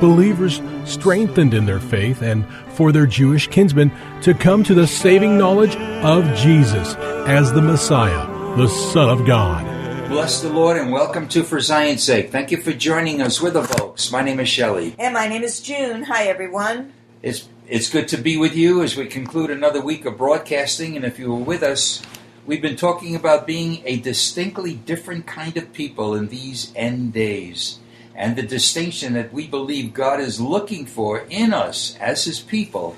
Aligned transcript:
Believers 0.00 0.62
strengthened 0.86 1.52
in 1.52 1.66
their 1.66 1.78
faith 1.78 2.22
and 2.22 2.46
for 2.70 2.90
their 2.90 3.04
Jewish 3.04 3.48
kinsmen 3.48 3.92
to 4.22 4.32
come 4.32 4.64
to 4.64 4.72
the 4.72 4.86
saving 4.86 5.36
knowledge 5.36 5.76
of 5.76 6.24
Jesus 6.34 6.94
as 7.26 7.52
the 7.52 7.60
Messiah, 7.60 8.26
the 8.56 8.66
Son 8.66 9.10
of 9.10 9.26
God. 9.26 9.62
Bless 10.08 10.40
the 10.40 10.48
Lord 10.48 10.78
and 10.78 10.90
welcome 10.90 11.28
to 11.28 11.44
For 11.44 11.60
Zion's 11.60 12.02
Sake. 12.02 12.32
Thank 12.32 12.50
you 12.50 12.62
for 12.62 12.72
joining 12.72 13.20
us 13.20 13.42
with 13.42 13.52
the 13.52 13.60
Volks. 13.60 14.10
My 14.10 14.22
name 14.22 14.40
is 14.40 14.48
Shelley. 14.48 14.96
And 14.98 15.12
my 15.12 15.28
name 15.28 15.42
is 15.42 15.60
June. 15.60 16.04
Hi, 16.04 16.24
everyone. 16.24 16.94
It's 17.22 17.46
it's 17.68 17.90
good 17.90 18.08
to 18.08 18.16
be 18.16 18.38
with 18.38 18.56
you 18.56 18.82
as 18.82 18.96
we 18.96 19.04
conclude 19.04 19.50
another 19.50 19.82
week 19.82 20.06
of 20.06 20.16
broadcasting. 20.16 20.96
And 20.96 21.04
if 21.04 21.18
you 21.18 21.30
were 21.30 21.44
with 21.44 21.62
us, 21.62 22.02
we've 22.46 22.62
been 22.62 22.76
talking 22.76 23.14
about 23.14 23.46
being 23.46 23.82
a 23.84 24.00
distinctly 24.00 24.74
different 24.74 25.26
kind 25.26 25.58
of 25.58 25.74
people 25.74 26.14
in 26.14 26.28
these 26.28 26.72
end 26.74 27.12
days 27.12 27.80
and 28.20 28.36
the 28.36 28.42
distinction 28.42 29.14
that 29.14 29.32
we 29.32 29.46
believe 29.46 29.94
God 29.94 30.20
is 30.20 30.42
looking 30.42 30.84
for 30.84 31.20
in 31.30 31.54
us 31.54 31.96
as 31.98 32.24
His 32.24 32.38
people 32.38 32.94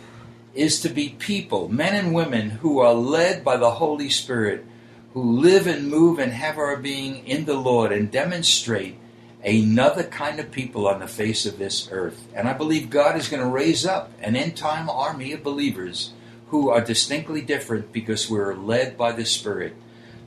is 0.53 0.81
to 0.81 0.89
be 0.89 1.11
people, 1.11 1.69
men 1.69 1.95
and 1.95 2.13
women 2.13 2.51
who 2.51 2.81
are 2.81 2.93
led 2.93 3.45
by 3.45 3.57
the 3.57 3.71
Holy 3.71 4.11
Spirit, 4.11 4.67
who 5.15 5.39
live 5.39 5.69
and 5.69 5.89
move 5.89 6.19
and 6.19 6.33
have 6.33 6.59
our 6.59 6.77
being 6.77 7.25
in 7.25 7.45
the 7.45 7.55
Lord 7.55 7.93
and 7.93 8.11
demonstrate 8.11 8.97
another 9.45 10.03
kind 10.03 10.41
of 10.41 10.51
people 10.51 10.89
on 10.89 10.99
the 10.99 11.07
face 11.07 11.47
of 11.47 11.57
this 11.57 11.89
earth. 11.93 12.27
And 12.35 12.49
I 12.49 12.53
believe 12.53 12.91
God 12.91 13.17
is 13.17 13.29
going 13.29 13.45
to 13.45 13.49
raise 13.49 13.87
up 13.87 14.11
an 14.21 14.35
end 14.35 14.57
time 14.57 14.91
army 14.91 15.33
of 15.33 15.45
believers 15.45 16.15
who 16.49 16.69
are 16.69 16.81
distinctly 16.81 17.43
different 17.43 17.93
because 17.93 18.29
we're 18.29 18.57
led 18.57 18.99
by 18.99 19.13
the 19.13 19.25
Spirit. 19.25 19.77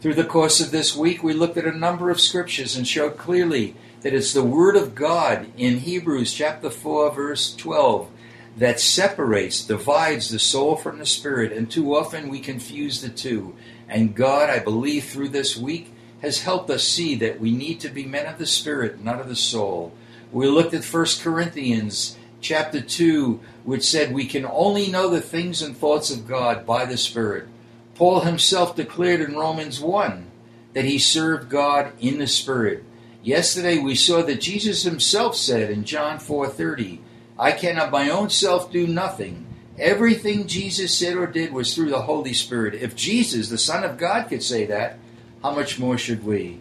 Through 0.06 0.14
the 0.14 0.23
course 0.23 0.61
of 0.61 0.70
this 0.70 0.95
week, 0.95 1.23
we 1.23 1.34
looked 1.34 1.58
at 1.58 1.66
a 1.66 1.75
number 1.75 2.11
of 2.11 2.22
scriptures 2.22 2.75
and 2.75 2.88
showed 2.88 3.17
clearly 3.17 3.75
that 4.02 4.14
it's 4.14 4.34
the 4.34 4.44
Word 4.44 4.75
of 4.75 4.94
God 4.94 5.48
in 5.58 5.80
Hebrews 5.80 6.31
chapter 6.31 6.70
4, 6.70 7.11
verse 7.11 7.56
12, 7.56 8.11
that 8.56 8.80
separates, 8.80 9.66
divides 9.66 10.30
the 10.30 10.38
soul 10.38 10.76
from 10.76 11.00
the 11.00 11.08
spirit, 11.08 11.52
and 11.52 11.72
too 11.72 11.95
often 11.95 12.30
we 12.30 12.39
confuse 12.39 13.02
the 13.02 13.09
two. 13.09 13.56
And 13.89 14.14
God, 14.14 14.48
I 14.52 14.59
believe, 14.59 15.06
through 15.06 15.30
this 15.30 15.58
week, 15.58 15.92
has 16.22 16.44
helped 16.44 16.70
us 16.70 16.88
see 16.88 17.16
that 17.16 17.39
we 17.39 17.50
need 17.50 17.80
to 17.80 17.89
be 17.89 18.05
men 18.05 18.27
of 18.27 18.37
the 18.37 18.45
spirit, 18.45 19.04
not 19.04 19.20
of 19.20 19.27
the 19.27 19.36
soul. 19.36 19.92
We 20.32 20.45
looked 20.45 20.76
at 20.76 20.86
1 20.86 21.05
Corinthians 21.23 22.16
chapter 22.42 22.80
2, 22.80 23.39
which 23.64 23.82
said 23.83 24.14
we 24.14 24.27
can 24.27 24.45
only 24.45 24.87
know 24.87 25.10
the 25.10 25.20
things 25.20 25.64
and 25.64 25.76
thoughts 25.76 26.11
of 26.11 26.27
God 26.27 26.64
by 26.64 26.86
the 26.86 26.95
Spirit. 26.95 27.48
Paul 27.95 28.20
himself 28.22 28.76
declared 28.76 29.22
in 29.22 29.36
Romans 29.36 29.80
1 29.80 30.26
that 30.73 30.86
he 30.86 31.00
served 31.00 31.50
God 31.50 31.94
in 32.00 32.20
the 32.20 32.28
Spirit. 32.28 32.83
Yesterday 33.23 33.80
we 33.80 33.95
saw 33.95 34.22
that 34.22 34.42
Jesus 34.42 34.83
himself 34.83 35.36
said 35.36 35.72
in 35.72 35.86
John 35.86 36.20
4:30, 36.20 37.00
"I 37.39 37.52
can 37.52 37.80
of 37.80 37.92
my 37.92 38.10
own 38.10 38.30
self 38.30 38.72
do 38.72 38.86
nothing. 38.86 39.45
Everything 39.80 40.45
Jesus 40.45 40.94
said 40.94 41.16
or 41.16 41.26
did 41.26 41.54
was 41.54 41.73
through 41.73 41.89
the 41.89 42.04
Holy 42.04 42.34
Spirit." 42.34 42.76
If 42.76 42.95
Jesus, 42.95 43.50
the 43.50 43.58
Son 43.58 43.84
of 43.84 43.98
God, 43.98 44.28
could 44.30 44.44
say 44.44 44.66
that, 44.66 45.00
how 45.42 45.55
much 45.55 45.80
more 45.80 45.98
should 45.98 46.26
we? 46.26 46.60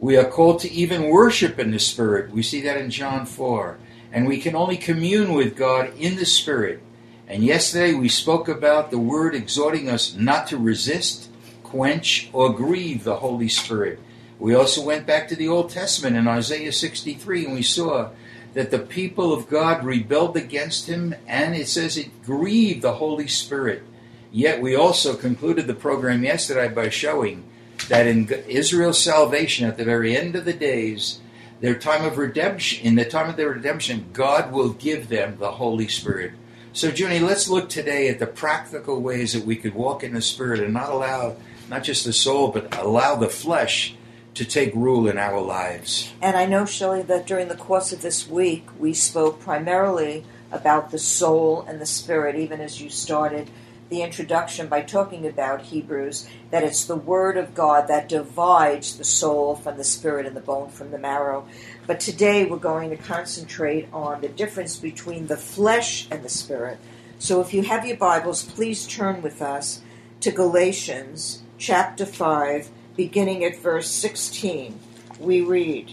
We 0.00 0.16
are 0.16 0.24
called 0.24 0.60
to 0.60 0.72
even 0.72 1.08
worship 1.08 1.58
in 1.58 1.70
the 1.70 1.78
Spirit. 1.78 2.32
We 2.32 2.42
see 2.42 2.60
that 2.62 2.76
in 2.76 2.90
John 2.90 3.26
4. 3.26 3.78
And 4.12 4.26
we 4.26 4.38
can 4.38 4.54
only 4.54 4.76
commune 4.76 5.32
with 5.32 5.56
God 5.56 5.90
in 5.98 6.16
the 6.16 6.26
Spirit. 6.26 6.80
And 7.26 7.42
yesterday 7.42 7.94
we 7.94 8.08
spoke 8.08 8.48
about 8.48 8.90
the 8.90 8.98
Word 8.98 9.34
exhorting 9.34 9.88
us 9.88 10.14
not 10.14 10.46
to 10.48 10.58
resist, 10.58 11.28
quench, 11.62 12.28
or 12.32 12.52
grieve 12.52 13.04
the 13.04 13.16
Holy 13.16 13.48
Spirit. 13.48 13.98
We 14.38 14.54
also 14.54 14.84
went 14.84 15.06
back 15.06 15.28
to 15.28 15.36
the 15.36 15.48
Old 15.48 15.70
Testament 15.70 16.16
in 16.16 16.28
Isaiah 16.28 16.72
63 16.72 17.46
and 17.46 17.54
we 17.54 17.62
saw 17.62 18.10
that 18.52 18.70
the 18.70 18.78
people 18.78 19.32
of 19.32 19.48
God 19.48 19.84
rebelled 19.84 20.36
against 20.36 20.86
him 20.86 21.14
and 21.26 21.54
it 21.54 21.66
says 21.66 21.96
it 21.96 22.22
grieved 22.24 22.82
the 22.82 22.94
Holy 22.94 23.26
Spirit. 23.26 23.82
Yet 24.30 24.60
we 24.60 24.76
also 24.76 25.16
concluded 25.16 25.66
the 25.66 25.74
program 25.74 26.24
yesterday 26.24 26.72
by 26.72 26.90
showing 26.90 27.44
that 27.88 28.06
in 28.06 28.28
Israel's 28.48 29.02
salvation 29.02 29.66
at 29.66 29.76
the 29.76 29.84
very 29.84 30.16
end 30.16 30.36
of 30.36 30.44
the 30.44 30.52
days, 30.52 31.20
their 31.60 31.74
time 31.74 32.04
of 32.04 32.18
redemption, 32.18 32.84
in 32.84 32.96
the 32.96 33.04
time 33.04 33.30
of 33.30 33.36
their 33.36 33.50
redemption, 33.50 34.10
God 34.12 34.52
will 34.52 34.70
give 34.70 35.08
them 35.08 35.38
the 35.38 35.52
Holy 35.52 35.88
Spirit. 35.88 36.32
So, 36.74 36.88
Junie, 36.88 37.20
let's 37.20 37.48
look 37.48 37.68
today 37.68 38.08
at 38.08 38.18
the 38.18 38.26
practical 38.26 39.00
ways 39.00 39.32
that 39.32 39.44
we 39.44 39.54
could 39.54 39.76
walk 39.76 40.02
in 40.02 40.12
the 40.12 40.20
Spirit 40.20 40.58
and 40.58 40.74
not 40.74 40.90
allow, 40.90 41.36
not 41.70 41.84
just 41.84 42.04
the 42.04 42.12
soul, 42.12 42.48
but 42.48 42.76
allow 42.76 43.14
the 43.14 43.28
flesh 43.28 43.94
to 44.34 44.44
take 44.44 44.74
rule 44.74 45.06
in 45.06 45.16
our 45.16 45.40
lives. 45.40 46.12
And 46.20 46.36
I 46.36 46.46
know, 46.46 46.66
Shelley, 46.66 47.02
that 47.02 47.28
during 47.28 47.46
the 47.46 47.54
course 47.54 47.92
of 47.92 48.02
this 48.02 48.28
week, 48.28 48.66
we 48.76 48.92
spoke 48.92 49.38
primarily 49.38 50.24
about 50.50 50.90
the 50.90 50.98
soul 50.98 51.64
and 51.68 51.80
the 51.80 51.86
spirit, 51.86 52.34
even 52.34 52.60
as 52.60 52.82
you 52.82 52.90
started 52.90 53.48
the 53.90 54.02
introduction 54.02 54.68
by 54.68 54.82
talking 54.82 55.26
about 55.26 55.62
Hebrews, 55.62 56.28
that 56.50 56.64
it's 56.64 56.84
the 56.84 56.96
Word 56.96 57.36
of 57.36 57.54
God 57.54 57.88
that 57.88 58.08
divides 58.08 58.96
the 58.96 59.04
soul 59.04 59.56
from 59.56 59.76
the 59.76 59.84
spirit 59.84 60.26
and 60.26 60.36
the 60.36 60.40
bone 60.40 60.70
from 60.70 60.90
the 60.90 60.98
marrow. 60.98 61.46
But 61.86 62.00
today 62.00 62.44
we're 62.44 62.56
going 62.56 62.90
to 62.90 62.96
concentrate 62.96 63.88
on 63.92 64.20
the 64.20 64.28
difference 64.28 64.76
between 64.76 65.26
the 65.26 65.36
flesh 65.36 66.08
and 66.10 66.22
the 66.22 66.28
spirit. 66.28 66.78
So 67.18 67.40
if 67.40 67.52
you 67.52 67.62
have 67.62 67.86
your 67.86 67.96
Bibles, 67.96 68.42
please 68.42 68.86
turn 68.86 69.22
with 69.22 69.42
us 69.42 69.82
to 70.20 70.30
Galatians 70.30 71.42
chapter 71.58 72.06
5 72.06 72.70
beginning 72.96 73.44
at 73.44 73.56
verse 73.56 73.90
16, 73.90 74.78
we 75.18 75.40
read, 75.40 75.92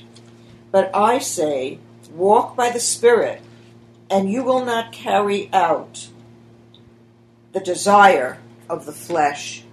But 0.72 0.96
I 0.96 1.20
say, 1.20 1.80
walk 2.12 2.56
by 2.56 2.70
the 2.70 2.80
Spirit, 2.80 3.42
and 4.10 4.32
you 4.32 4.44
will 4.44 4.66
not 4.66 4.92
carry 4.92 5.50
out 5.54 6.10
the 7.52 7.60
desire 7.60 8.40
of 8.70 8.86
the 8.86 8.92
flesh. 8.92 9.64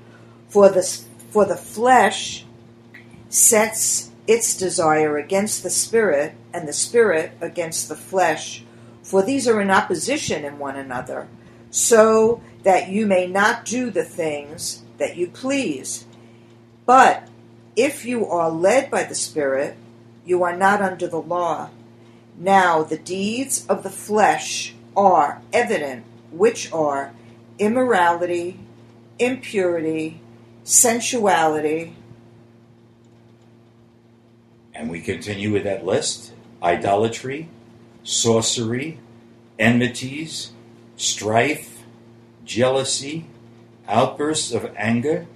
For 0.49 0.69
the, 0.69 0.83
for 1.31 1.45
the 1.45 1.57
flesh 1.57 2.45
sets 3.29 4.11
its 4.27 4.57
desire 4.57 5.17
against 5.17 5.63
the 5.63 5.71
Spirit, 5.71 6.35
and 6.53 6.69
the 6.69 6.73
Spirit 6.73 7.33
against 7.41 7.89
the 7.89 7.97
flesh. 7.97 8.65
For 9.03 9.23
these 9.23 9.49
are 9.49 9.61
in 9.61 9.71
opposition 9.71 10.45
in 10.45 10.59
one 10.59 10.77
another, 10.77 11.29
so 11.71 12.43
that 12.63 12.89
you 12.89 13.07
may 13.07 13.27
not 13.27 13.65
do 13.65 13.91
the 13.91 14.05
things 14.05 14.83
that 14.99 15.17
you 15.17 15.29
please. 15.29 16.05
But 16.85 17.29
if 17.77 18.05
you 18.05 18.27
are 18.27 18.51
led 18.51 18.91
by 18.91 19.05
the 19.05 19.15
Spirit, 19.15 19.77
you 20.27 20.43
are 20.43 20.57
not 20.57 20.83
under 20.83 21.07
the 21.07 21.21
law. 21.21 21.71
Now 22.37 22.83
the 22.83 22.99
deeds 22.99 23.67
of 23.67 23.83
the 23.83 23.91
flesh 23.91 24.75
are 24.97 25.41
evident, 25.53 26.05
which 26.31 26.71
are 26.73 27.13
immorality, 27.59 28.59
impurity, 29.19 30.21
sensuality. 30.65 31.95
And 34.75 34.91
we 34.91 35.01
continue 35.01 35.53
with 35.53 35.65
that 35.65 35.85
list 35.85 36.33
idolatry, 36.63 37.49
sorcery, 38.03 38.99
enmities, 39.59 40.53
strife, 40.97 41.85
jealousy, 42.45 43.27
outbursts 43.87 44.53
of 44.53 44.73
anger, 44.77 45.27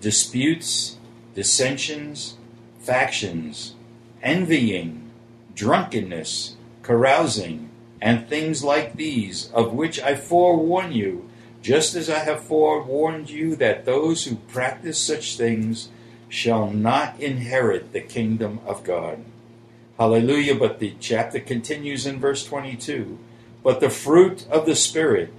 disputes, 0.00 0.96
dissensions, 1.34 2.36
factions, 2.78 3.74
envying, 4.22 5.10
drunkenness, 5.54 6.56
carousing, 6.82 7.70
and 8.00 8.28
things 8.28 8.62
like 8.62 8.96
these, 8.96 9.50
of 9.52 9.72
which 9.72 10.00
I 10.00 10.14
forewarn 10.14 10.92
you, 10.92 11.28
just 11.66 11.96
as 11.96 12.08
I 12.08 12.20
have 12.20 12.44
forewarned 12.44 13.28
you 13.28 13.56
that 13.56 13.86
those 13.86 14.24
who 14.24 14.36
practice 14.36 15.00
such 15.00 15.36
things 15.36 15.88
shall 16.28 16.70
not 16.70 17.18
inherit 17.18 17.92
the 17.92 18.00
kingdom 18.00 18.60
of 18.64 18.84
God. 18.84 19.24
Hallelujah. 19.98 20.54
But 20.54 20.78
the 20.78 20.94
chapter 21.00 21.40
continues 21.40 22.06
in 22.06 22.20
verse 22.20 22.46
22. 22.46 23.18
But 23.64 23.80
the 23.80 23.90
fruit 23.90 24.46
of 24.48 24.64
the 24.64 24.76
Spirit 24.76 25.32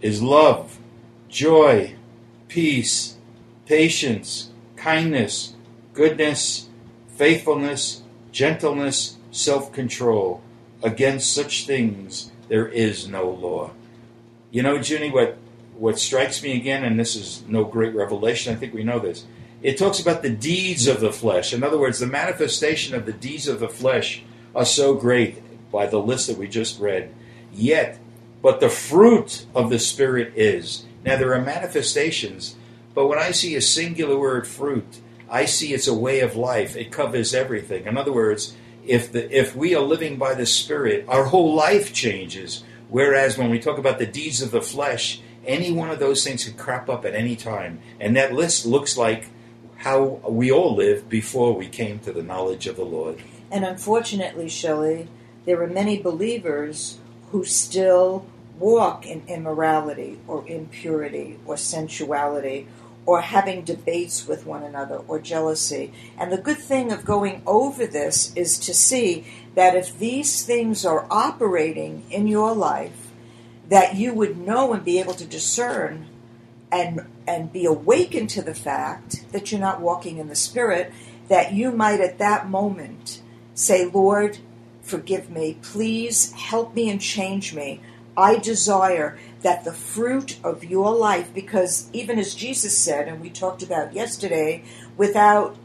is 0.00 0.22
love, 0.22 0.78
joy, 1.28 1.96
peace, 2.48 3.18
patience, 3.66 4.52
kindness, 4.76 5.52
goodness, 5.92 6.70
faithfulness, 7.08 8.00
gentleness, 8.32 9.18
self 9.30 9.70
control. 9.70 10.40
Against 10.82 11.30
such 11.30 11.66
things 11.66 12.32
there 12.48 12.68
is 12.68 13.06
no 13.06 13.28
law. 13.28 13.72
You 14.50 14.62
know, 14.62 14.76
Junie, 14.76 15.10
what, 15.10 15.36
what 15.76 15.98
strikes 15.98 16.42
me 16.42 16.56
again, 16.56 16.84
and 16.84 16.98
this 16.98 17.16
is 17.16 17.42
no 17.48 17.64
great 17.64 17.94
revelation, 17.94 18.54
I 18.54 18.56
think 18.56 18.74
we 18.74 18.84
know 18.84 18.98
this, 18.98 19.26
it 19.62 19.78
talks 19.78 19.98
about 19.98 20.22
the 20.22 20.30
deeds 20.30 20.86
of 20.86 21.00
the 21.00 21.12
flesh. 21.12 21.52
In 21.52 21.62
other 21.62 21.78
words, 21.78 21.98
the 21.98 22.06
manifestation 22.06 22.94
of 22.94 23.06
the 23.06 23.12
deeds 23.12 23.48
of 23.48 23.60
the 23.60 23.68
flesh 23.68 24.22
are 24.54 24.64
so 24.64 24.94
great 24.94 25.42
by 25.72 25.86
the 25.86 25.98
list 25.98 26.26
that 26.26 26.38
we 26.38 26.48
just 26.48 26.78
read. 26.78 27.14
Yet, 27.52 27.98
but 28.42 28.60
the 28.60 28.68
fruit 28.68 29.46
of 29.54 29.70
the 29.70 29.78
Spirit 29.78 30.34
is. 30.36 30.84
Now, 31.04 31.16
there 31.16 31.34
are 31.34 31.40
manifestations, 31.40 32.56
but 32.94 33.06
when 33.06 33.18
I 33.18 33.30
see 33.30 33.56
a 33.56 33.60
singular 33.62 34.18
word 34.18 34.46
fruit, 34.46 35.00
I 35.30 35.46
see 35.46 35.72
it's 35.72 35.88
a 35.88 35.94
way 35.94 36.20
of 36.20 36.36
life. 36.36 36.76
It 36.76 36.92
covers 36.92 37.34
everything. 37.34 37.86
In 37.86 37.96
other 37.96 38.12
words, 38.12 38.54
if 38.86 39.10
the 39.10 39.34
if 39.36 39.56
we 39.56 39.74
are 39.74 39.80
living 39.80 40.18
by 40.18 40.34
the 40.34 40.46
Spirit, 40.46 41.06
our 41.08 41.24
whole 41.24 41.54
life 41.54 41.92
changes. 41.92 42.62
Whereas 42.88 43.38
when 43.38 43.50
we 43.50 43.58
talk 43.58 43.78
about 43.78 43.98
the 43.98 44.06
deeds 44.06 44.42
of 44.42 44.50
the 44.50 44.62
flesh, 44.62 45.20
any 45.46 45.70
one 45.72 45.90
of 45.90 45.98
those 45.98 46.24
things 46.24 46.44
could 46.44 46.56
crop 46.56 46.88
up 46.88 47.04
at 47.04 47.14
any 47.14 47.36
time. 47.36 47.80
And 48.00 48.16
that 48.16 48.32
list 48.32 48.66
looks 48.66 48.96
like 48.96 49.28
how 49.76 50.20
we 50.28 50.50
all 50.50 50.74
lived 50.74 51.08
before 51.08 51.54
we 51.54 51.68
came 51.68 51.98
to 52.00 52.12
the 52.12 52.22
knowledge 52.22 52.66
of 52.66 52.76
the 52.76 52.84
Lord. 52.84 53.20
And 53.50 53.64
unfortunately, 53.64 54.48
Shelley, 54.48 55.08
there 55.44 55.62
are 55.62 55.66
many 55.66 56.00
believers 56.00 56.98
who 57.30 57.44
still 57.44 58.26
walk 58.58 59.06
in 59.06 59.22
immorality 59.26 60.18
or 60.26 60.46
impurity 60.46 61.38
or 61.44 61.56
sensuality 61.56 62.66
or 63.06 63.20
having 63.20 63.62
debates 63.62 64.26
with 64.26 64.46
one 64.46 64.62
another 64.62 64.96
or 65.08 65.18
jealousy. 65.18 65.92
And 66.18 66.32
the 66.32 66.38
good 66.38 66.58
thing 66.58 66.90
of 66.90 67.04
going 67.04 67.42
over 67.46 67.86
this 67.86 68.34
is 68.34 68.58
to 68.60 68.72
see 68.72 69.26
that 69.54 69.76
if 69.76 69.98
these 69.98 70.44
things 70.44 70.86
are 70.86 71.06
operating 71.10 72.04
in 72.10 72.26
your 72.26 72.54
life, 72.54 73.03
that 73.68 73.96
you 73.96 74.12
would 74.14 74.36
know 74.36 74.72
and 74.72 74.84
be 74.84 74.98
able 74.98 75.14
to 75.14 75.26
discern 75.26 76.06
and 76.70 77.06
and 77.26 77.52
be 77.52 77.64
awakened 77.64 78.28
to 78.30 78.42
the 78.42 78.54
fact 78.54 79.30
that 79.32 79.50
you're 79.50 79.60
not 79.60 79.80
walking 79.80 80.18
in 80.18 80.28
the 80.28 80.34
spirit 80.34 80.92
that 81.28 81.52
you 81.52 81.70
might 81.70 82.00
at 82.00 82.18
that 82.18 82.48
moment 82.48 83.22
say 83.54 83.86
lord 83.86 84.38
forgive 84.84 85.30
me. 85.30 85.56
Please 85.62 86.32
help 86.32 86.74
me 86.74 86.90
and 86.90 87.00
change 87.00 87.54
me. 87.54 87.80
I 88.16 88.38
desire 88.38 89.18
that 89.42 89.64
the 89.64 89.72
fruit 89.72 90.38
of 90.44 90.62
your 90.62 90.94
life 90.94 91.34
because 91.34 91.90
even 91.92 92.18
as 92.18 92.34
jesus 92.34 92.78
said 92.78 93.08
and 93.08 93.20
we 93.20 93.28
talked 93.28 93.62
about 93.62 93.92
yesterday 93.92 94.62
without 94.96 95.56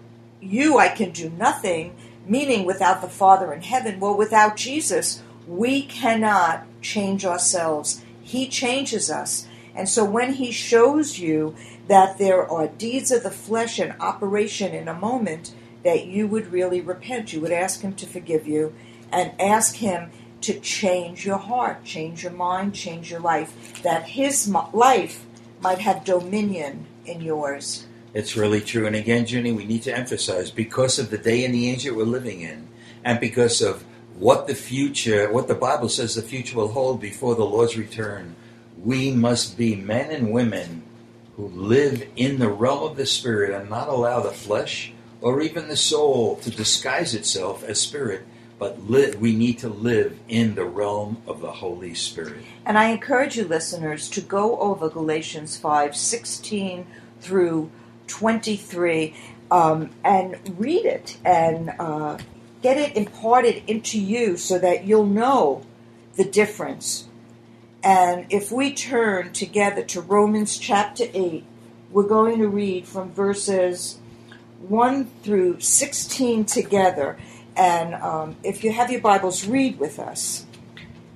you 0.41 0.77
i 0.77 0.89
can 0.89 1.11
do 1.11 1.29
nothing 1.29 1.95
meaning 2.25 2.65
without 2.65 3.01
the 3.01 3.07
father 3.07 3.53
in 3.53 3.61
heaven. 3.61 3.99
Well 3.99 4.17
without 4.17 4.57
jesus 4.57 5.21
we 5.47 5.83
cannot 5.83 6.65
change 6.81 7.25
ourselves 7.25 8.01
he 8.21 8.47
changes 8.47 9.09
us 9.09 9.47
and 9.75 9.87
so 9.87 10.03
when 10.03 10.33
he 10.33 10.51
shows 10.51 11.19
you 11.19 11.55
that 11.87 12.17
there 12.17 12.45
are 12.49 12.67
deeds 12.67 13.11
of 13.11 13.23
the 13.23 13.31
flesh 13.31 13.79
in 13.79 13.93
operation 13.99 14.73
in 14.73 14.87
a 14.87 14.93
moment, 14.93 15.53
that 15.83 16.05
you 16.05 16.27
would 16.27 16.51
really 16.51 16.81
repent. 16.81 17.33
You 17.33 17.41
would 17.41 17.51
ask 17.51 17.81
him 17.81 17.93
to 17.93 18.05
forgive 18.05 18.47
you 18.47 18.73
and 19.11 19.31
ask 19.39 19.75
him 19.75 20.11
to 20.41 20.59
change 20.59 21.25
your 21.25 21.37
heart, 21.37 21.83
change 21.83 22.23
your 22.23 22.31
mind, 22.31 22.75
change 22.75 23.09
your 23.09 23.19
life, 23.19 23.81
that 23.83 24.09
his 24.09 24.47
life 24.73 25.25
might 25.61 25.79
have 25.79 26.03
dominion 26.03 26.85
in 27.05 27.21
yours. 27.21 27.85
It's 28.13 28.35
really 28.35 28.61
true. 28.61 28.85
And 28.85 28.95
again, 28.95 29.25
Junie, 29.25 29.51
we 29.51 29.65
need 29.65 29.83
to 29.83 29.95
emphasize 29.95 30.51
because 30.51 30.99
of 30.99 31.09
the 31.09 31.17
day 31.17 31.45
and 31.45 31.53
the 31.53 31.69
age 31.69 31.83
that 31.83 31.95
we're 31.95 32.03
living 32.03 32.41
in, 32.41 32.67
and 33.03 33.19
because 33.19 33.61
of 33.61 33.83
what 34.19 34.47
the 34.47 34.55
future, 34.55 35.31
what 35.31 35.47
the 35.47 35.55
Bible 35.55 35.89
says 35.89 36.13
the 36.13 36.21
future 36.21 36.57
will 36.57 36.67
hold 36.67 36.99
before 36.99 37.35
the 37.35 37.45
Lord's 37.45 37.77
return, 37.77 38.35
we 38.83 39.11
must 39.11 39.57
be 39.57 39.75
men 39.75 40.11
and 40.11 40.31
women 40.31 40.83
who 41.37 41.47
live 41.47 42.05
in 42.15 42.37
the 42.39 42.49
realm 42.49 42.83
of 42.83 42.97
the 42.97 43.05
spirit 43.05 43.51
and 43.51 43.69
not 43.69 43.87
allow 43.87 44.19
the 44.19 44.31
flesh 44.31 44.91
or 45.21 45.41
even 45.41 45.69
the 45.69 45.77
soul 45.77 46.35
to 46.37 46.51
disguise 46.51 47.15
itself 47.15 47.63
as 47.63 47.79
spirit 47.79 48.25
but 48.59 48.89
li- 48.89 49.15
we 49.15 49.33
need 49.33 49.57
to 49.57 49.69
live 49.69 50.19
in 50.27 50.53
the 50.53 50.65
realm 50.65 51.21
of 51.25 51.39
the 51.39 51.51
holy 51.51 51.93
spirit. 51.93 52.43
And 52.65 52.77
i 52.77 52.89
encourage 52.89 53.37
you 53.37 53.45
listeners 53.45 54.09
to 54.09 54.21
go 54.21 54.59
over 54.59 54.89
galatians 54.89 55.57
5 55.57 55.95
16 55.95 56.85
through 57.21 57.71
23 58.07 59.15
um, 59.49 59.89
and 60.03 60.37
read 60.59 60.85
it 60.85 61.17
and 61.23 61.71
uh, 61.79 62.17
get 62.61 62.77
it 62.77 62.95
imparted 62.95 63.63
into 63.67 63.99
you 63.99 64.37
so 64.37 64.59
that 64.59 64.85
you'll 64.85 65.05
know 65.05 65.63
the 66.15 66.25
difference 66.25 67.09
and 67.83 68.25
if 68.29 68.51
we 68.51 68.73
turn 68.73 69.31
together 69.31 69.83
to 69.83 70.01
Romans 70.01 70.57
chapter 70.57 71.05
8, 71.13 71.45
we're 71.91 72.07
going 72.07 72.39
to 72.39 72.47
read 72.47 72.87
from 72.87 73.11
verses 73.11 73.99
1 74.67 75.05
through 75.23 75.61
16 75.61 76.45
together. 76.45 77.17
And 77.55 77.95
um, 77.95 78.35
if 78.43 78.63
you 78.63 78.73
have 78.73 78.91
your 78.91 79.01
Bibles, 79.01 79.47
read 79.47 79.79
with 79.79 79.97
us. 79.97 80.45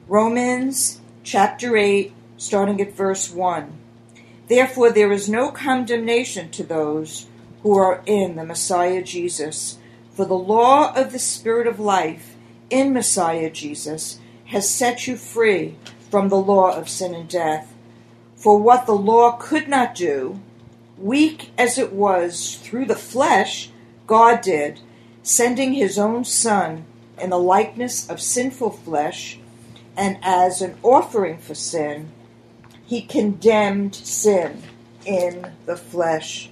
Romans 0.08 1.02
chapter 1.24 1.76
8, 1.76 2.14
starting 2.38 2.80
at 2.80 2.96
verse 2.96 3.30
1. 3.30 3.78
Therefore, 4.48 4.90
there 4.90 5.12
is 5.12 5.28
no 5.28 5.52
condemnation 5.52 6.50
to 6.52 6.64
those 6.64 7.28
who 7.62 7.78
are 7.78 8.04
in 8.06 8.36
the 8.36 8.46
Messiah 8.46 9.04
Jesus. 9.04 9.80
For 10.14 10.26
the 10.26 10.36
law 10.36 10.94
of 10.94 11.12
the 11.12 11.20
Spirit 11.20 11.66
of 11.66 11.80
life 11.80 12.36
in 12.70 12.94
Messiah 12.94 13.50
Jesus 13.50 14.20
has 14.46 14.70
set 14.70 15.08
you 15.08 15.18
free 15.18 15.76
from 16.12 16.30
the 16.30 16.38
law 16.38 16.76
of 16.76 16.88
sin 16.88 17.16
and 17.16 17.28
death. 17.28 17.74
For 18.36 18.60
what 18.60 18.86
the 18.86 18.94
law 18.94 19.32
could 19.32 19.68
not 19.68 19.96
do, 19.96 20.40
weak 20.98 21.52
as 21.58 21.80
it 21.80 21.94
was 21.94 22.58
through 22.58 22.86
the 22.86 22.96
flesh, 22.96 23.72
God 24.06 24.42
did, 24.42 24.82
sending 25.24 25.74
his 25.74 25.98
own 25.98 26.26
Son 26.26 26.86
in 27.20 27.32
the 27.32 27.40
likeness 27.40 28.08
of 28.08 28.22
sinful 28.22 28.70
flesh, 28.70 29.40
and 29.98 30.20
as 30.22 30.62
an 30.62 30.78
offering 30.84 31.40
for 31.40 31.56
sin, 31.56 32.12
he 32.86 33.02
condemned 33.02 33.96
sin 33.96 34.62
in 35.06 35.54
the 35.66 35.78
flesh. 35.78 36.50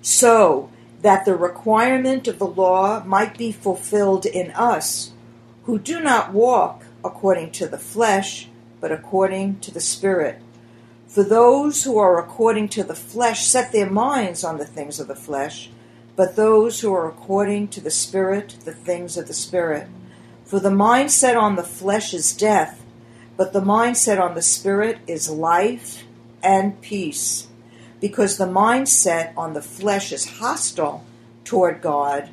So 0.00 0.70
that 1.02 1.24
the 1.24 1.36
requirement 1.36 2.26
of 2.28 2.38
the 2.38 2.46
law 2.46 3.02
might 3.04 3.36
be 3.36 3.52
fulfilled 3.52 4.24
in 4.24 4.50
us, 4.52 5.12
who 5.64 5.78
do 5.78 6.00
not 6.00 6.32
walk 6.32 6.84
according 7.04 7.50
to 7.50 7.66
the 7.66 7.78
flesh, 7.78 8.48
but 8.80 8.92
according 8.92 9.58
to 9.60 9.72
the 9.72 9.80
Spirit. 9.80 10.40
For 11.06 11.22
those 11.22 11.84
who 11.84 11.98
are 11.98 12.18
according 12.18 12.70
to 12.70 12.84
the 12.84 12.94
flesh 12.94 13.44
set 13.44 13.72
their 13.72 13.90
minds 13.90 14.42
on 14.44 14.58
the 14.58 14.64
things 14.64 14.98
of 14.98 15.08
the 15.08 15.14
flesh, 15.14 15.70
but 16.16 16.36
those 16.36 16.80
who 16.80 16.94
are 16.94 17.08
according 17.08 17.68
to 17.68 17.80
the 17.80 17.90
Spirit, 17.90 18.56
the 18.64 18.72
things 18.72 19.16
of 19.16 19.26
the 19.26 19.34
Spirit. 19.34 19.88
For 20.44 20.60
the 20.60 20.70
mind 20.70 21.10
set 21.10 21.36
on 21.36 21.56
the 21.56 21.62
flesh 21.62 22.14
is 22.14 22.34
death, 22.34 22.82
but 23.36 23.52
the 23.52 23.60
mind 23.60 23.96
set 23.96 24.18
on 24.18 24.34
the 24.34 24.42
Spirit 24.42 24.98
is 25.06 25.28
life 25.28 26.04
and 26.42 26.80
peace. 26.80 27.48
Because 28.02 28.36
the 28.36 28.46
mind 28.46 28.90
set 28.90 29.32
on 29.34 29.54
the 29.54 29.62
flesh 29.62 30.12
is 30.12 30.38
hostile 30.38 31.06
toward 31.44 31.80
God, 31.80 32.28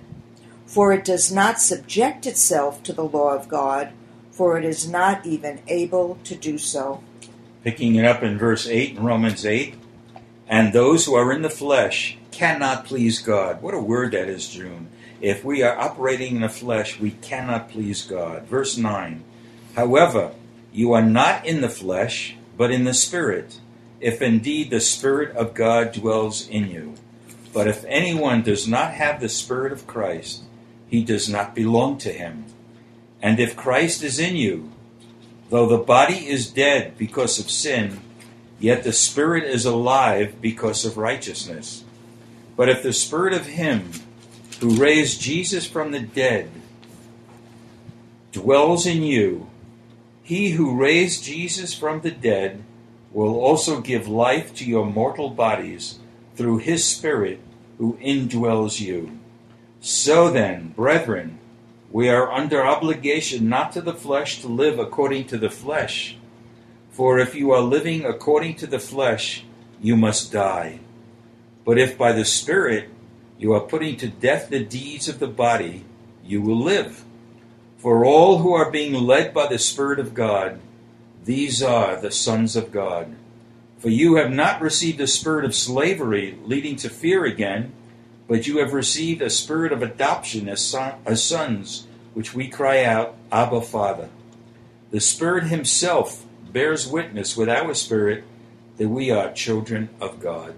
for 0.65 0.91
it 0.91 1.05
does 1.05 1.31
not 1.31 1.61
subject 1.61 2.25
itself 2.25 2.83
to 2.83 2.91
the 2.91 3.05
law 3.05 3.33
of 3.33 3.47
God 3.47 3.93
for 4.39 4.57
it 4.57 4.63
is 4.63 4.89
not 4.89 5.25
even 5.25 5.59
able 5.67 6.17
to 6.23 6.33
do 6.33 6.57
so. 6.57 7.03
Picking 7.61 7.95
it 7.95 8.05
up 8.05 8.23
in 8.23 8.38
verse 8.38 8.69
8 8.69 8.95
in 8.95 9.03
Romans 9.03 9.45
8, 9.45 9.75
and 10.47 10.71
those 10.71 11.05
who 11.05 11.13
are 11.13 11.33
in 11.33 11.41
the 11.41 11.49
flesh 11.49 12.17
cannot 12.31 12.85
please 12.85 13.19
God. 13.19 13.61
What 13.61 13.73
a 13.73 13.81
word 13.81 14.13
that 14.13 14.29
is, 14.29 14.47
June. 14.47 14.88
If 15.19 15.43
we 15.43 15.61
are 15.61 15.77
operating 15.77 16.38
in 16.38 16.41
the 16.43 16.47
flesh, 16.47 17.01
we 17.01 17.11
cannot 17.11 17.69
please 17.69 18.03
God. 18.03 18.43
Verse 18.43 18.77
9, 18.77 19.25
however, 19.75 20.31
you 20.71 20.93
are 20.93 21.03
not 21.03 21.45
in 21.45 21.59
the 21.59 21.67
flesh, 21.67 22.38
but 22.55 22.71
in 22.71 22.85
the 22.85 22.93
Spirit, 22.93 23.59
if 23.99 24.21
indeed 24.21 24.69
the 24.69 24.81
Spirit 24.81 25.35
of 25.35 25.53
God 25.53 25.91
dwells 25.91 26.47
in 26.47 26.69
you. 26.69 26.95
But 27.53 27.67
if 27.67 27.83
anyone 27.85 28.41
does 28.41 28.67
not 28.67 28.93
have 28.93 29.19
the 29.19 29.29
Spirit 29.29 29.71
of 29.71 29.87
Christ, 29.87 30.43
he 30.87 31.03
does 31.03 31.29
not 31.29 31.55
belong 31.55 31.97
to 31.99 32.11
him. 32.11 32.45
And 33.21 33.39
if 33.39 33.55
Christ 33.55 34.03
is 34.03 34.19
in 34.19 34.35
you, 34.35 34.71
though 35.49 35.67
the 35.67 35.77
body 35.77 36.27
is 36.27 36.49
dead 36.49 36.97
because 36.97 37.39
of 37.39 37.51
sin, 37.51 37.99
Yet 38.59 38.83
the 38.83 38.91
spirit 38.91 39.45
is 39.45 39.65
alive 39.65 40.41
because 40.41 40.83
of 40.83 40.97
righteousness. 40.97 41.85
But 42.57 42.67
if 42.67 42.83
the 42.83 42.91
spirit 42.91 43.33
of 43.33 43.45
him 43.45 43.91
who 44.59 44.75
raised 44.75 45.21
Jesus 45.21 45.65
from 45.65 45.91
the 45.91 46.01
dead 46.01 46.49
dwells 48.33 48.85
in 48.85 49.01
you, 49.01 49.49
he 50.21 50.51
who 50.51 50.75
raised 50.75 51.23
Jesus 51.23 51.73
from 51.73 52.01
the 52.01 52.11
dead 52.11 52.63
will 53.11 53.39
also 53.39 53.81
give 53.81 54.07
life 54.07 54.53
to 54.55 54.65
your 54.65 54.85
mortal 54.85 55.29
bodies 55.29 55.99
through 56.35 56.59
his 56.59 56.85
Spirit 56.85 57.39
who 57.77 57.97
indwells 58.01 58.79
you. 58.79 59.17
So 59.79 60.29
then, 60.29 60.73
brethren, 60.75 61.39
we 61.91 62.09
are 62.09 62.31
under 62.31 62.63
obligation 62.65 63.49
not 63.49 63.71
to 63.71 63.81
the 63.81 63.93
flesh 63.93 64.41
to 64.41 64.47
live 64.47 64.77
according 64.77 65.25
to 65.27 65.37
the 65.37 65.49
flesh. 65.49 66.17
For 66.91 67.17
if 67.17 67.33
you 67.33 67.51
are 67.51 67.61
living 67.61 68.05
according 68.05 68.55
to 68.57 68.67
the 68.67 68.79
flesh, 68.79 69.45
you 69.81 69.95
must 69.95 70.31
die. 70.31 70.81
But 71.65 71.77
if 71.77 71.97
by 71.97 72.11
the 72.11 72.25
Spirit 72.25 72.89
you 73.37 73.53
are 73.53 73.61
putting 73.61 73.95
to 73.97 74.07
death 74.07 74.49
the 74.49 74.63
deeds 74.63 75.07
of 75.07 75.19
the 75.19 75.27
body, 75.27 75.85
you 76.23 76.41
will 76.41 76.59
live. 76.59 77.05
For 77.77 78.03
all 78.03 78.39
who 78.39 78.53
are 78.53 78.69
being 78.69 78.93
led 78.93 79.33
by 79.33 79.47
the 79.47 79.57
Spirit 79.57 79.99
of 79.99 80.13
God, 80.13 80.59
these 81.25 81.61
are 81.61 81.99
the 81.99 82.11
sons 82.11 82.55
of 82.55 82.71
God. 82.71 83.15
For 83.77 83.89
you 83.89 84.15
have 84.15 84.31
not 84.31 84.61
received 84.61 84.99
a 84.99 85.07
spirit 85.07 85.45
of 85.45 85.55
slavery 85.55 86.38
leading 86.43 86.75
to 86.77 86.89
fear 86.89 87.25
again, 87.25 87.73
but 88.27 88.45
you 88.45 88.59
have 88.59 88.73
received 88.73 89.21
a 89.21 89.29
spirit 89.29 89.71
of 89.71 89.81
adoption 89.81 90.49
as, 90.49 90.65
son, 90.65 90.95
as 91.05 91.23
sons, 91.23 91.88
which 92.13 92.33
we 92.33 92.47
cry 92.47 92.83
out, 92.83 93.15
Abba, 93.31 93.61
Father. 93.61 94.09
The 94.91 94.99
Spirit 94.99 95.45
Himself 95.45 96.25
bears 96.51 96.88
witness 96.88 97.38
with 97.38 97.49
our 97.49 97.73
spirit 97.73 98.23
that 98.77 98.89
we 98.89 99.11
are 99.11 99.31
children 99.31 99.89
of 100.01 100.19
God. 100.19 100.55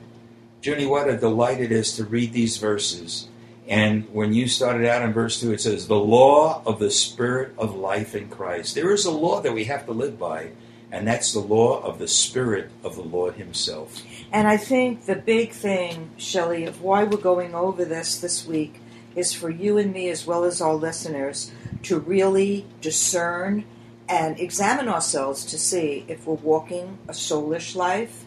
Junie, 0.63 0.85
what 0.85 1.09
a 1.09 1.17
delight 1.17 1.59
it 1.59 1.71
is 1.71 1.95
to 1.95 2.05
read 2.05 2.33
these 2.33 2.57
verses 2.57 3.27
and 3.67 4.09
when 4.13 4.33
you 4.33 4.47
started 4.47 4.87
out 4.87 5.03
in 5.03 5.13
verse 5.13 5.39
2, 5.39 5.53
it 5.53 5.61
says, 5.61 5.87
The 5.87 5.95
law 5.95 6.61
of 6.65 6.79
the 6.79 6.91
Spirit 6.91 7.53
of 7.57 7.75
life 7.75 8.15
in 8.15 8.29
Christ. 8.29 8.75
There 8.75 8.91
is 8.91 9.05
a 9.05 9.11
law 9.11 9.41
that 9.41 9.53
we 9.53 9.65
have 9.65 9.85
to 9.85 9.91
live 9.91 10.19
by, 10.19 10.51
and 10.91 11.07
that's 11.07 11.33
the 11.33 11.39
law 11.39 11.81
of 11.81 11.99
the 11.99 12.07
Spirit 12.07 12.71
of 12.83 12.95
the 12.95 13.03
Lord 13.03 13.35
Himself. 13.35 14.01
And 14.31 14.47
I 14.47 14.57
think 14.57 15.05
the 15.05 15.15
big 15.15 15.51
thing, 15.51 16.11
Shelley, 16.17 16.65
of 16.65 16.81
why 16.81 17.03
we're 17.03 17.17
going 17.17 17.53
over 17.53 17.85
this 17.85 18.19
this 18.19 18.45
week 18.45 18.81
is 19.15 19.33
for 19.33 19.49
you 19.49 19.77
and 19.77 19.93
me, 19.93 20.09
as 20.09 20.25
well 20.25 20.43
as 20.43 20.61
our 20.61 20.73
listeners, 20.73 21.51
to 21.83 21.99
really 21.99 22.65
discern 22.81 23.65
and 24.09 24.39
examine 24.39 24.89
ourselves 24.89 25.45
to 25.45 25.57
see 25.57 26.03
if 26.07 26.27
we're 26.27 26.33
walking 26.35 26.97
a 27.07 27.13
soulish 27.13 27.75
life 27.75 28.25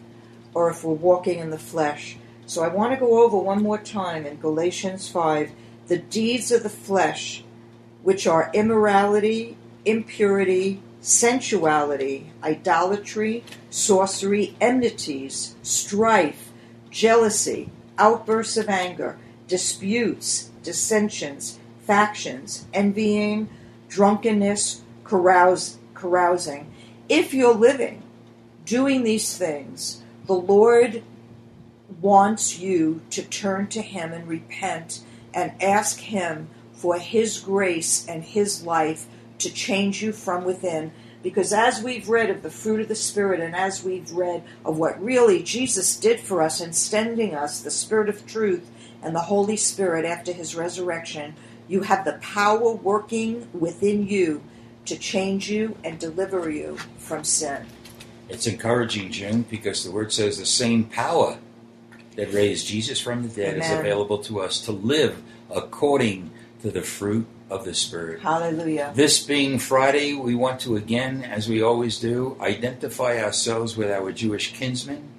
or 0.53 0.69
if 0.69 0.83
we're 0.83 0.93
walking 0.93 1.39
in 1.39 1.49
the 1.49 1.59
flesh. 1.59 2.17
So 2.45 2.63
I 2.63 2.67
want 2.67 2.93
to 2.93 2.99
go 2.99 3.23
over 3.23 3.37
one 3.37 3.63
more 3.63 3.77
time 3.77 4.25
in 4.25 4.39
Galatians 4.39 5.09
5 5.09 5.51
the 5.87 5.97
deeds 5.97 6.51
of 6.51 6.63
the 6.63 6.69
flesh, 6.69 7.43
which 8.01 8.25
are 8.25 8.49
immorality, 8.53 9.55
impurity, 9.85 10.81
sensuality, 10.99 12.31
idolatry, 12.43 13.43
sorcery, 13.69 14.55
enmities, 14.59 15.55
strife, 15.61 16.51
jealousy, 16.89 17.69
outbursts 17.99 18.57
of 18.57 18.67
anger, 18.67 19.17
disputes, 19.47 20.49
dissensions, 20.63 21.59
factions, 21.85 22.65
envying, 22.73 23.47
drunkenness, 23.87 24.81
carouse, 25.03 25.77
carousing. 25.93 26.71
If 27.07 27.33
you're 27.33 27.53
living 27.53 28.01
doing 28.65 29.03
these 29.03 29.37
things, 29.37 30.01
the 30.25 30.33
Lord 30.33 31.03
wants 32.05 32.59
you 32.59 33.01
to 33.09 33.23
turn 33.23 33.65
to 33.65 33.81
Him 33.81 34.13
and 34.13 34.27
repent 34.27 35.01
and 35.33 35.51
ask 35.59 35.99
Him 35.99 36.47
for 36.71 36.99
His 36.99 37.39
grace 37.39 38.07
and 38.07 38.23
His 38.23 38.63
life 38.63 39.07
to 39.39 39.51
change 39.51 40.03
you 40.03 40.11
from 40.11 40.45
within. 40.45 40.91
Because 41.23 41.51
as 41.51 41.81
we've 41.81 42.07
read 42.07 42.29
of 42.29 42.43
the 42.43 42.51
fruit 42.51 42.79
of 42.79 42.89
the 42.89 42.95
Spirit 42.95 43.39
and 43.39 43.55
as 43.55 43.83
we've 43.83 44.11
read 44.11 44.43
of 44.63 44.77
what 44.77 45.03
really 45.03 45.41
Jesus 45.41 45.97
did 45.97 46.19
for 46.19 46.43
us 46.43 46.61
in 46.61 46.73
sending 46.73 47.33
us 47.33 47.59
the 47.59 47.71
Spirit 47.71 48.07
of 48.07 48.27
truth 48.27 48.69
and 49.01 49.15
the 49.15 49.21
Holy 49.21 49.57
Spirit 49.57 50.05
after 50.05 50.31
His 50.31 50.55
resurrection, 50.55 51.33
you 51.67 51.81
have 51.81 52.05
the 52.05 52.19
power 52.21 52.71
working 52.71 53.47
within 53.51 54.07
you 54.07 54.43
to 54.85 54.95
change 54.95 55.49
you 55.49 55.75
and 55.83 55.97
deliver 55.97 56.51
you 56.51 56.77
from 56.99 57.23
sin. 57.23 57.65
It's 58.29 58.45
encouraging, 58.45 59.11
June, 59.11 59.41
because 59.49 59.83
the 59.83 59.91
Word 59.91 60.13
says 60.13 60.37
the 60.37 60.45
same 60.45 60.83
power 60.83 61.39
that 62.15 62.33
raised 62.33 62.67
Jesus 62.67 62.99
from 62.99 63.23
the 63.23 63.29
dead 63.29 63.55
Amen. 63.55 63.61
is 63.61 63.79
available 63.79 64.19
to 64.19 64.41
us 64.41 64.61
to 64.61 64.71
live 64.71 65.21
according 65.49 66.31
to 66.61 66.71
the 66.71 66.81
fruit 66.81 67.27
of 67.49 67.65
the 67.65 67.73
Spirit. 67.73 68.21
Hallelujah. 68.21 68.91
This 68.95 69.23
being 69.23 69.59
Friday, 69.59 70.13
we 70.13 70.35
want 70.35 70.59
to 70.61 70.75
again, 70.75 71.23
as 71.23 71.47
we 71.47 71.61
always 71.61 71.99
do, 71.99 72.37
identify 72.41 73.21
ourselves 73.21 73.77
with 73.77 73.91
our 73.91 74.11
Jewish 74.11 74.53
kinsmen 74.53 75.09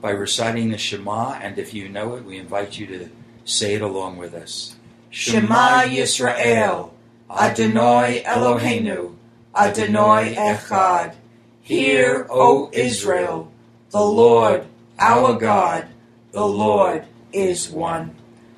by 0.00 0.10
reciting 0.10 0.70
the 0.70 0.78
Shema, 0.78 1.34
and 1.34 1.58
if 1.58 1.72
you 1.72 1.88
know 1.88 2.16
it, 2.16 2.24
we 2.24 2.38
invite 2.38 2.78
you 2.78 2.86
to 2.86 3.08
say 3.44 3.74
it 3.74 3.82
along 3.82 4.18
with 4.18 4.34
us. 4.34 4.76
Shema 5.10 5.82
Yisrael, 5.82 6.90
Adonai 7.30 8.22
Eloheinu, 8.26 9.14
Adonai 9.54 10.34
Echad. 10.34 11.14
Hear, 11.62 12.26
O 12.30 12.70
Israel, 12.72 13.50
the 13.90 14.00
Lord, 14.00 14.66
our 14.98 15.38
God, 15.38 15.88
the 16.36 16.46
Lord 16.46 17.06
is 17.32 17.70
one. 17.70 18.14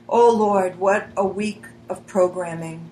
Oh 0.08 0.30
Lord, 0.34 0.78
what 0.78 1.08
a 1.16 1.26
week 1.26 1.64
of 1.88 2.06
programming 2.06 2.90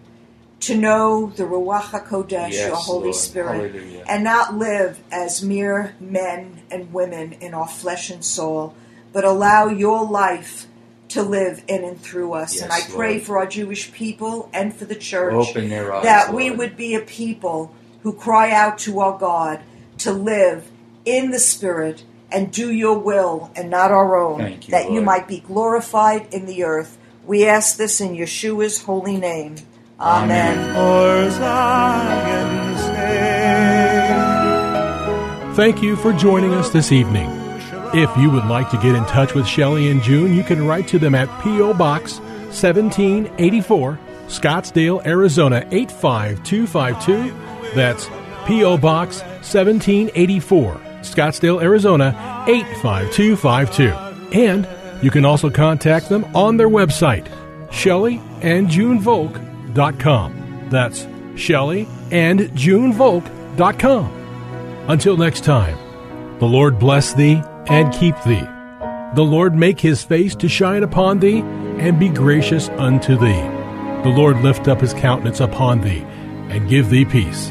to 0.60 0.76
know 0.76 1.32
the 1.36 1.44
Ruach 1.44 1.90
HaKodesh, 1.90 2.52
Yes, 2.52 2.66
your 2.68 2.76
Holy 2.76 3.04
Lord. 3.04 3.14
Spirit, 3.14 3.72
Hallelujah. 3.72 4.04
and 4.08 4.24
not 4.24 4.54
live 4.56 4.98
as 5.12 5.42
mere 5.42 5.94
men 6.00 6.62
and 6.70 6.92
women 6.92 7.32
in 7.34 7.52
our 7.54 7.68
flesh 7.68 8.10
and 8.10 8.24
soul, 8.24 8.74
but 9.12 9.24
allow 9.24 9.68
your 9.68 10.04
life 10.08 10.66
to 11.08 11.22
live 11.22 11.62
in 11.68 11.84
and 11.84 12.00
through 12.00 12.32
us. 12.32 12.60
and 12.60 12.72
I 12.72 12.80
pray 12.88 13.12
Lord. 13.14 13.22
for 13.22 13.38
our 13.38 13.46
Jewish 13.46 13.92
people 13.92 14.48
and 14.52 14.74
for 14.74 14.84
the 14.86 14.94
church 14.96 15.34
eyes, 15.56 16.02
that 16.02 16.32
we 16.34 16.48
Lord. 16.48 16.58
would 16.58 16.76
be 16.76 16.94
a 16.94 17.00
people 17.00 17.72
who 18.02 18.12
cry 18.12 18.50
out 18.50 18.78
to 18.78 19.00
our 19.00 19.16
God 19.18 19.60
to 19.98 20.12
live 20.12 20.68
in 21.04 21.30
the 21.30 21.38
Spirit 21.38 22.04
and 22.30 22.52
do 22.52 22.72
your 22.72 22.98
will 22.98 23.50
and 23.54 23.70
not 23.70 23.90
our 23.90 24.16
own, 24.16 24.40
Thank 24.40 24.68
you, 24.68 24.72
that 24.72 24.90
you 24.90 25.00
might 25.00 25.28
be 25.28 25.40
glorified 25.40 26.32
in 26.32 26.46
the 26.46 26.64
earth. 26.64 26.98
We 27.24 27.46
ask 27.46 27.76
this 27.76 28.00
in 28.00 28.14
Yeshua's 28.14 28.82
holy 28.82 29.16
name. 29.16 29.56
Amen. 29.98 30.74
For 30.74 31.30
Zion's. 31.30 32.36
Thank 35.56 35.82
you 35.82 35.96
for 35.96 36.12
joining 36.12 36.52
us 36.52 36.68
this 36.68 36.92
evening. 36.92 37.30
If 37.94 38.14
you 38.18 38.30
would 38.30 38.44
like 38.44 38.68
to 38.72 38.76
get 38.76 38.94
in 38.94 39.06
touch 39.06 39.32
with 39.32 39.46
Shelley 39.46 39.88
and 39.90 40.02
June, 40.02 40.34
you 40.34 40.42
can 40.42 40.66
write 40.66 40.86
to 40.88 40.98
them 40.98 41.14
at 41.14 41.30
P.O. 41.42 41.72
Box 41.72 42.18
1784, 42.48 43.98
Scottsdale, 44.26 45.06
Arizona 45.06 45.66
85252. 45.70 47.34
That's 47.74 48.06
P.O. 48.46 48.76
Box 48.76 49.20
1784, 49.20 50.78
Scottsdale, 51.14 51.62
Arizona 51.62 52.44
85252. 52.46 54.38
And 54.38 54.68
you 55.02 55.10
can 55.10 55.24
also 55.24 55.50
contact 55.50 56.08
them 56.08 56.24
on 56.34 56.56
their 56.56 56.68
website, 56.68 57.26
shelleyandjunevolk.com. 57.68 60.68
That's 60.70 61.04
shelleyandjunevolk.com. 61.34 64.12
Until 64.88 65.16
next 65.16 65.44
time, 65.44 65.76
the 66.38 66.46
Lord 66.46 66.78
bless 66.78 67.12
thee 67.14 67.42
and 67.66 67.92
keep 67.92 68.14
thee. 68.22 68.46
The 69.14 69.22
Lord 69.22 69.54
make 69.54 69.80
his 69.80 70.02
face 70.02 70.34
to 70.36 70.48
shine 70.48 70.82
upon 70.82 71.20
thee 71.20 71.40
and 71.40 71.98
be 71.98 72.08
gracious 72.08 72.68
unto 72.70 73.16
thee. 73.16 73.42
The 74.02 74.14
Lord 74.14 74.42
lift 74.42 74.68
up 74.68 74.80
his 74.80 74.94
countenance 74.94 75.40
upon 75.40 75.80
thee 75.80 76.04
and 76.50 76.68
give 76.68 76.90
thee 76.90 77.04
peace. 77.04 77.50